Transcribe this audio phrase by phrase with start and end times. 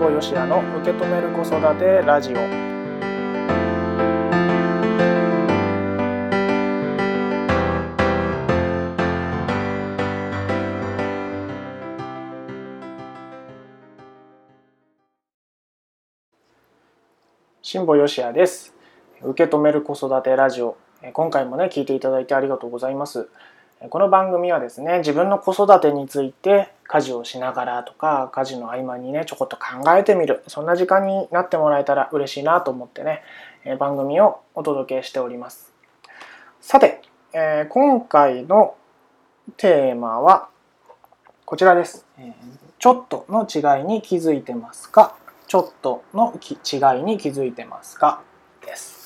[0.00, 2.36] 保よしやの受け止める子育てラジオ。
[17.60, 18.74] 辛坊よしやです。
[19.22, 20.78] 受け止める子育てラジオ。
[21.12, 23.28] 今回もね聞いていただいてありがとうございます。
[23.88, 30.42] この番組はですね自分の子育てについて家事をしながらとか家事の合間にねちょこっと考えてみる。
[30.48, 33.22] そんな時間になってもらえたら嬉しいなと思ってね
[33.78, 35.72] 番組をお届けしております。
[36.60, 37.00] さて、
[37.32, 38.74] え今回の
[39.56, 40.50] テーマは
[41.46, 42.04] こちらです。
[42.78, 45.16] ちょっとの違いに気づいてますか？
[45.46, 48.20] ちょっとの違いに気づいてますか？
[48.66, 48.99] です。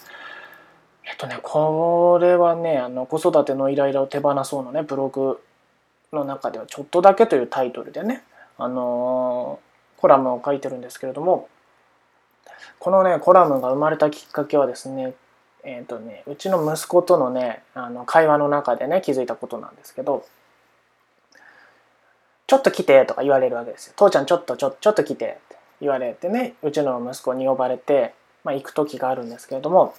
[1.14, 5.40] っとね、これはね、あの子育てのイライラを手放そうのね、ブログ
[6.12, 8.22] の中ではちょっとだけというタイトルでね、
[8.58, 9.60] あの、
[9.96, 11.48] コラムを書いてるんですけれども、
[12.78, 15.14] このね、コラムが生まれたきっかけはですね、
[15.62, 20.26] えっ、ー、とね、うちの息子とのね、あの会話の中でね、気づいたことなんですけど、
[22.46, 23.94] ちょっと来てとか言われるわけですよ。
[23.96, 25.54] 父ちゃんちょっとちょちょっと来てって。
[25.80, 29.94] 言われてねうちの息子に呼ばれて、まあ、行く時があるんですけれども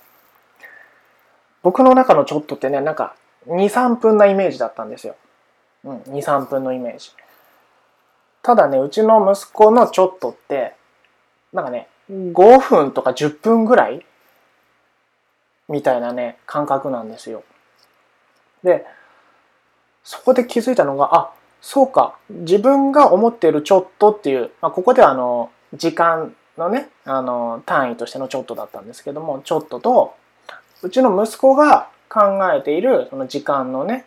[1.65, 3.15] 僕の中のちょっとってねなんか
[3.47, 5.15] 23分なイメージだったんですよ、
[5.83, 7.09] うん、23分のイメージ。
[8.43, 10.75] ただねうちの息子のちょっとって
[11.53, 14.05] なんかね5分とか10分ぐらい
[15.67, 17.43] みたいなね感覚なんですよ。
[18.63, 18.85] で
[20.03, 30.13] そこで気づいたのがあそうか自分が思っているちょっとっていう、まあ、ここではあの時間のねあの単位としてのちょっとだったんですけどもちょっとと
[30.81, 34.05] うちの息子が考えているその時間のね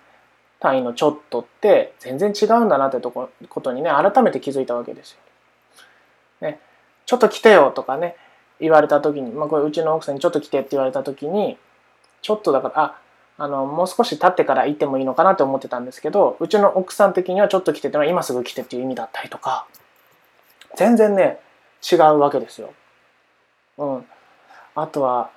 [0.61, 5.19] 単位のちょっとって全然違うんだなってとこことにね改めて気づいたわけですよ。
[6.41, 6.61] ね、
[7.07, 8.17] ちょっと来てよとかね
[8.61, 11.59] 言われた時に、まあ、これうちの奥さんにちょっと来てって言われた時に
[12.23, 12.99] ちょっとだからあ
[13.39, 19.67] あのもう少し経ってから行ってもいいのかなって思ってたんですけどうちの奥さん的にはちょっと来てってのは今すぐ来てっていう意味だったりとか
[20.77, 21.39] 全然ね
[21.83, 22.73] 違うわけですよ。
[23.79, 24.07] うん。
[24.75, 25.31] あとは、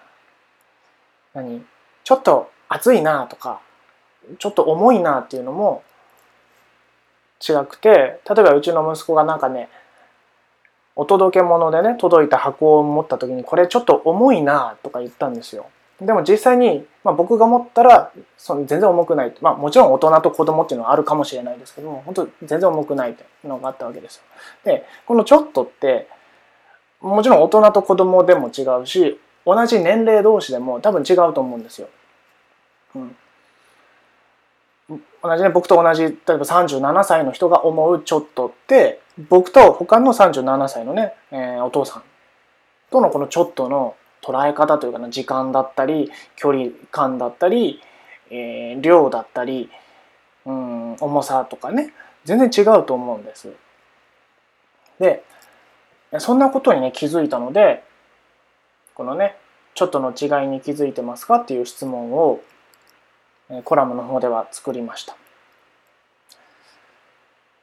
[1.34, 1.64] 何？
[2.04, 3.62] ちょっと暑いなとか、
[4.40, 5.84] ちょっと重いなっていうのも
[7.42, 9.70] 違くて、例えばうちの息子がなんかね、
[10.96, 15.68] お届け物でね、届いた箱を持った時に、これちょっと重いなとか言ったんですよ。
[16.00, 24.24] でも実際に、まあ、僕が持ったらその全然重くない、まあ、もちろん大人と子供っていうのはあるかもしれないですけども本当全然重くないっていうのがあったわけですよ。
[24.66, 26.08] でこの「ちょっと」って
[27.02, 31.88] もちろん大人と子供でも違うし同じ年齢同士でも多分違うと思うんですよ。
[32.96, 33.16] うん、
[35.24, 42.04] 同じね僕と同じ例えば37歳の人が思うちょっとって僕と他の37歳のね、えー、お父さん
[42.92, 47.82] とのこのちょっとの捉え方というかな時間だったり距離感だったり、
[48.30, 49.70] えー、量だったり、
[50.46, 51.94] うん、重さとかね
[52.26, 53.52] 全然違うと思うんです。
[55.00, 55.24] で
[56.20, 57.84] そんなことにね気づいたので
[59.02, 59.36] このね
[59.74, 62.40] ちょっとの違いに気づいてますかっていう質問を
[63.64, 65.18] コラムの方では作りました。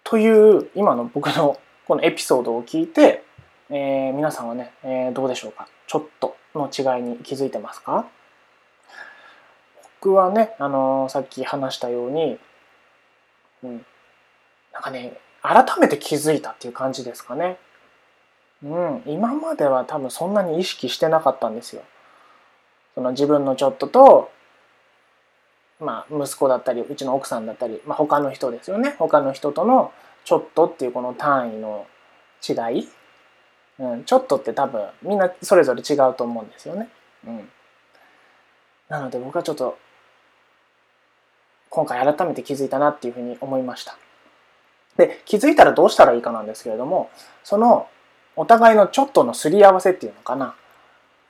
[0.02, 3.22] という今の僕のこのエピソードを聞いて、
[3.70, 5.68] えー、皆さんはね、えー、どうでしょうか？
[5.86, 8.08] ちょっとの違いに気づいてますか？
[10.00, 12.36] 僕はね、あのー、さっき話したように、
[13.62, 13.86] うん、
[14.72, 17.58] なんかね改めて気づいたっていう感じですかね。
[18.62, 21.82] うん、今までは多分そんなに意識してなかったんですよ。
[22.94, 24.32] その自分のちょっとと、
[25.78, 29.92] まあ、息子だったりうちの奥さんだったり、まあ、他の人ですよね他の人との
[30.24, 31.86] ちょっとっていうこの単位の
[32.46, 32.88] 違い、
[33.78, 36.88] うん、ちょっとって多分みんなそれぞれ違うと思うんですよね。
[37.24, 37.48] うん、
[38.88, 39.78] なので僕はちょっと
[41.70, 43.96] 今回改めて気づいたなっていうふうに思いました。
[44.96, 47.10] で気づいたらどうしたらいいかなんですけれども
[47.44, 47.86] その
[48.38, 50.54] お互いのちょっとのすり合わせっていうのかな。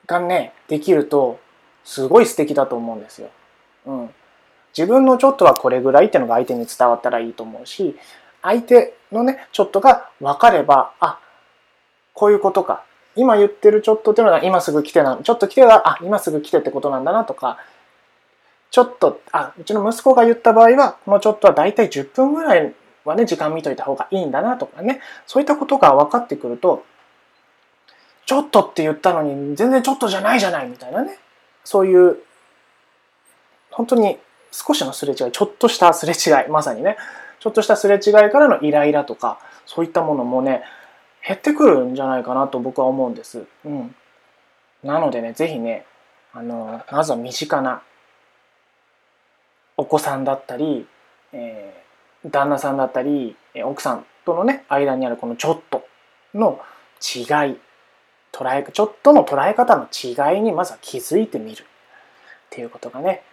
[0.05, 1.39] がねできると
[1.83, 3.29] すごい素敵だと思うんですよ。
[3.85, 4.09] うん、
[4.77, 7.97] 自分のちょっとはこれぐらいっていうのが相手に伝わったらいいと思うし
[8.41, 11.19] 相手のねちょっとが分かればあ
[12.13, 12.83] こういうことか。
[13.15, 17.57] 今言ってるちょっとっていうのが今すぐ来てなちょっと来てはあ今すぐ来てってことなんだなとか。
[18.71, 25.01] ちょっとあうちの息子が言った場合はこのちょっとは大体10分ぐらいはね時間見といた方がいいんだなとかね。
[25.25, 26.85] そういったことが分かってくると
[28.29, 31.17] ちょっとって言ったのに全然ちょっとじゃないじゃないみたいなね
[31.63, 32.19] そういう
[33.71, 34.19] 本当に
[34.51, 36.95] 少しのすれ違いちょっとしたすれ違いまさにね
[37.39, 40.61] ちょっとしたすれ違いからのイライラとかそういったものもね
[41.27, 43.45] 減ってくるんじゃないかなと僕は思うんです。
[43.65, 43.95] うん。
[44.83, 45.85] なのでね、ぜひね、
[46.33, 47.81] あの、まずは身近な
[49.75, 50.87] お子さんだったり、
[51.33, 53.35] えー、旦那さんだったり、
[53.65, 55.85] 奥さんとのね、間にあるこのちょっと
[56.33, 56.61] の
[57.15, 57.57] 違い、
[58.39, 61.65] 捉え、ちょっとの捉え方の違いにまずは気づいてみるっ
[62.49, 63.23] ていうことがね、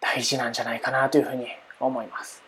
[0.00, 1.46] 大事なんじゃないかなというふうに
[1.78, 2.42] 思います。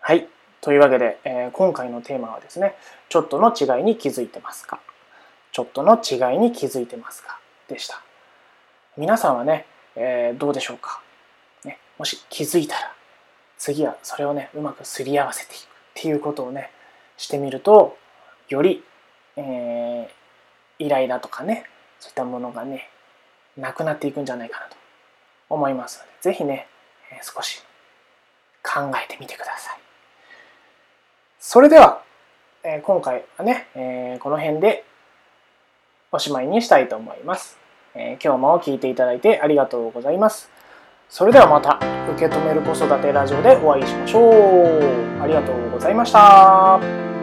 [0.00, 0.28] はい。
[0.62, 2.74] というわけで、えー、今回のテーマはですね、
[3.10, 4.80] ちょっとの違いに気づいてますか
[5.52, 7.38] ちょっとの違いに気づいてますか
[7.68, 8.02] でした。
[8.96, 11.02] 皆さんはね、えー、どうでしょうか、
[11.64, 12.94] ね、もし気づいたら、
[13.58, 15.64] 次はそれをね、うまくすり合わせていくっ
[15.94, 16.70] ていうことをね、
[17.16, 17.96] してみると、
[18.48, 18.82] より、
[19.36, 21.64] えー、イライラとかね、
[22.00, 22.88] そういったものがね、
[23.56, 24.76] なくなっていくんじゃないかなと
[25.48, 26.66] 思いますので、ぜひね、
[27.12, 27.62] えー、少し
[28.62, 29.78] 考えてみてください。
[31.38, 32.02] それでは、
[32.62, 34.84] えー、今回はね、え、この辺で
[36.10, 37.58] おしまいにしたいと思います。
[37.94, 40.50] え今日も聞いていただいてありがとうございます。
[41.08, 41.78] それではまた
[42.12, 45.22] 受け止める子育てラジオでお会いしましょう。
[45.22, 47.13] ありがとうございました。